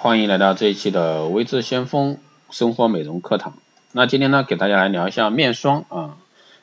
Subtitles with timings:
[0.00, 2.18] 欢迎来到这一期的微智先锋
[2.50, 3.54] 生活美容课堂。
[3.90, 6.16] 那今天呢，给大家来聊一下面霜啊。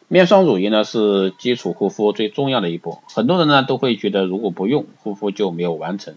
[0.07, 6.15] 面霜乳液呢是基础护肤最重要的一步，很多人呢都会觉得如果不用护肤就没有完成，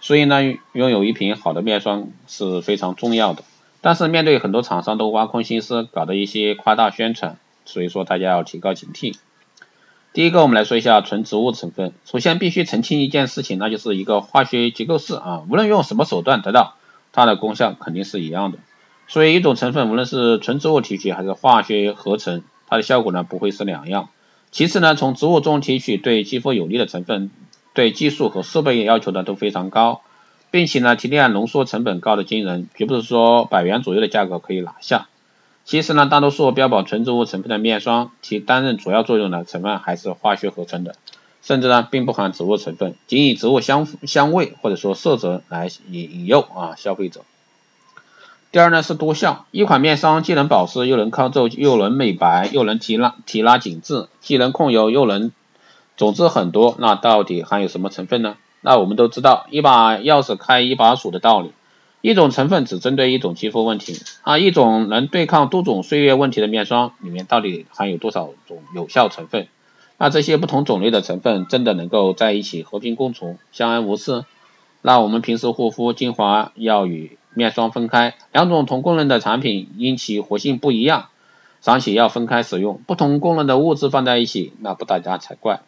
[0.00, 0.40] 所以呢
[0.72, 3.42] 拥有一瓶好的面霜是非常重要的。
[3.80, 9.16] 但是面对很多厂商都挖空心思搞的一些夸大宣传，所以说大家要提高警惕。
[10.14, 11.94] 第一个，我们来说一下纯植物成分。
[12.04, 16.74] 首先必须澄清一件事情，那就是一个化学结构式啊，无论用什么手段得到，
[17.12, 18.58] 它的功效肯定是一样的。
[19.08, 24.10] 所以一种成分无论是纯植物提取还是化学合成，它的效果呢不会是两样。
[24.50, 27.30] 其次呢，从植物中提取对肌肤有利的成分，
[27.72, 30.02] 对技术和设备要求的都非常高，
[30.50, 35.08] 并且呢提炼浓缩成本高的惊人，绝不是说百元左右的价格可以拿下。
[35.64, 40.96] 其实呢，大多数标榜纯植物成分的面霜，其担任主要作用的成分还是化学合成的，
[41.40, 47.22] 甚至呢并不含植物成分，仅以植物香香味或者说色泽来引引诱啊消费者。
[48.50, 55.30] 第二呢是多效，一款面霜既能保湿，又能抗皱，又能美白，又能提拉提拉紧致，既能控油，又能，
[55.96, 58.36] 总之很多，那到底含有什么成分呢？
[58.60, 61.52] 那我们都知道，一把钥匙开一把锁的道理。
[62.02, 69.46] 一种成分只针对一种肌肤问题啊，一种能对抗多种岁月问题的面霜里面到底含有多少种有效成分？
[69.98, 74.24] 那这些不同种类的成分真的能够在一起和平共处、相安无事？
[74.82, 81.06] 那我们平时护肤精华要与面霜分开，两种同功能的产品因其活性不一样，
[81.60, 85.60] 尚且要分开使用，不同功能的物质放在一起，那不大家才怪。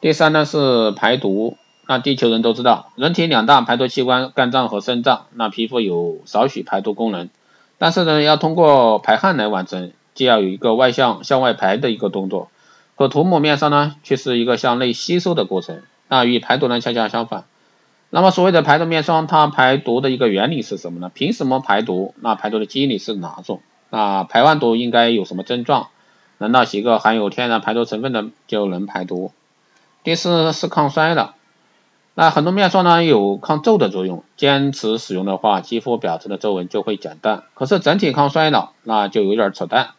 [0.00, 1.58] 第三呢是排毒。
[1.90, 7.30] 那地球人都知道，人体两大排毒器官肝脏和肾脏，那皮肤有少许排毒功能，
[7.78, 12.50] 但是呢要通过排汗来完成，就要有一个外向向外排的一个动作，
[12.94, 17.44] 可涂抹面霜呢却是一个向内吸收的过程，那与排毒呢恰恰相反。
[18.10, 21.10] 那么所谓的排毒面霜，它排毒的一个原理是什么呢？
[21.14, 22.14] 凭什么排毒？
[22.20, 23.62] 那排毒的机理是哪种？
[23.88, 25.88] 那排完毒应该有什么症状？
[26.36, 29.32] 难道洗个含有天然排毒成分的就能排毒？
[30.04, 31.32] 第四是抗衰老。
[32.20, 37.44] 那很多面霜呢有抗皱的作用，坚持使用的话，肌肤表层的皱纹就会减淡。
[37.54, 39.90] 可是整体抗衰老，那就有点扯淡。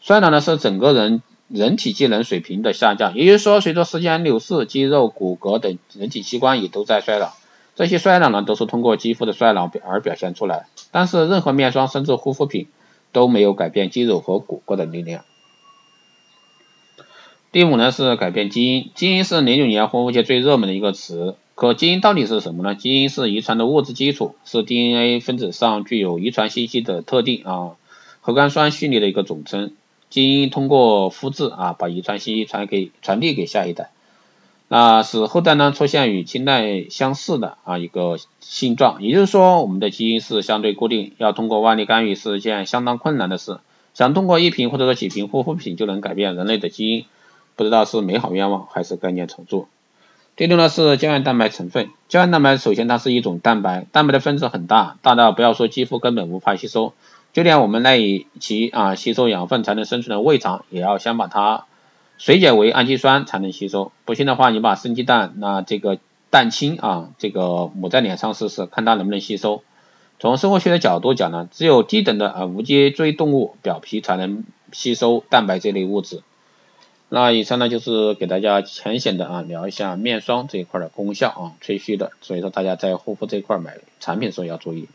[0.00, 7.30] 衰老呢是整个人人体机能水平的下降，也就是说，随着时间流逝，肌肉、骨骼等人体器官也都在衰老。
[7.76, 10.66] 这些衰老呢都是通过肌肤的衰老而表现出来。
[10.90, 12.66] 但是任何面霜甚至护肤品
[13.12, 15.22] 都没有改变肌肉和骨骼的力量。
[17.52, 21.36] 第五呢是改变基因，基因是零九年护肤界最热门的一个词。
[21.54, 22.74] 可基因到底是什么呢？
[22.74, 27.72] 基因是遗传的物质基础，是 DNA 分子上具有遗传信息的特定啊
[28.22, 29.74] 核苷酸序列的一个总称。
[30.08, 33.90] 基因通过复制啊，把遗传信息传给传递给下一代，
[34.68, 39.02] 那使后代呢出现与亲代相似的啊一个性状。
[39.02, 43.58] 也就是说，我们的基因是相对固定，要通过外力干预是一件相当困难的事。
[43.92, 47.04] 想通过一瓶或者说几瓶护肤品就能改变人类的基因，
[47.56, 49.68] 不知道是美好愿望还是概念炒作。
[50.34, 56.94] 第六呢是胶原蛋白成分，胶原蛋白首先它是一种蛋白，蛋白的分子很大，大到不要说肌肤根本无法吸收，
[57.34, 61.66] 就连我们赖以其啊吸收养分才能生存的胃肠，也要先把它
[62.16, 63.92] 水解为氨基酸才能吸收。
[64.06, 65.98] 不信的话，你把生鸡蛋那这个
[66.30, 69.62] 蛋清啊这个抹在脸上试试，看它能不能吸收。
[70.18, 76.22] 从生物学的角度讲呢，只有低等的啊无脊椎动物表皮才能吸收蛋白这类物质。
[77.14, 84.88] 那以上呢就是给大家浅显的啊聊一下面霜这一块的功效啊吹嘘的，所以说大家在护肤这一块买产品的时候要注意。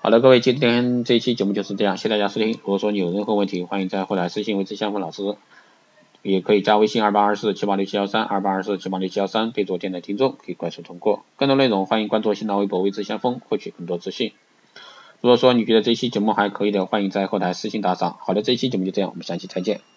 [0.00, 2.50] 好的，各位今天这一期节目就是这样，谢谢大家收听。
[2.50, 5.36] 如果说你有任何问题，欢迎在后台私信为志相锋老师，
[6.22, 11.22] 也可以加微信二八二四七八六七幺三二八二四七八六七幺三，备注电台听众，可以快速通过。
[11.36, 14.32] 更多内容欢迎关注新浪微博为志相锋，获取更多资讯。
[15.20, 18.16] 如果说你觉得这期节目还可以的，欢迎在后台私信打赏。
[18.18, 19.91] 好的，这一期节目就这样，我们下期再见。